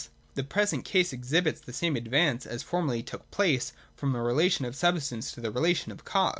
[0.33, 4.75] The present case exhibits the same advance as formerly took place from the relation of
[4.75, 6.29] substance to the relation of cause.